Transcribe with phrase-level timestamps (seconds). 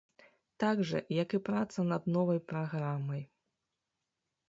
[0.63, 3.25] Так жа, як і праца над новай праграмай.